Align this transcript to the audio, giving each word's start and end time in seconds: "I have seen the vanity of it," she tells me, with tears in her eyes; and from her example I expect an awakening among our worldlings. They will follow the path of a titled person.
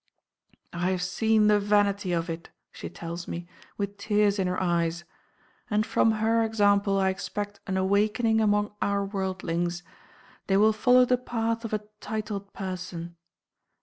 "I 0.73 0.89
have 0.89 1.03
seen 1.03 1.45
the 1.45 1.59
vanity 1.59 2.11
of 2.11 2.27
it," 2.27 2.49
she 2.71 2.89
tells 2.89 3.27
me, 3.27 3.47
with 3.77 3.99
tears 3.99 4.39
in 4.39 4.47
her 4.47 4.59
eyes; 4.59 5.03
and 5.69 5.85
from 5.85 6.13
her 6.13 6.43
example 6.43 6.97
I 6.97 7.09
expect 7.09 7.59
an 7.67 7.77
awakening 7.77 8.41
among 8.41 8.73
our 8.81 9.05
worldlings. 9.05 9.83
They 10.47 10.57
will 10.57 10.73
follow 10.73 11.05
the 11.05 11.19
path 11.19 11.63
of 11.65 11.71
a 11.71 11.81
titled 11.99 12.51
person. 12.51 13.15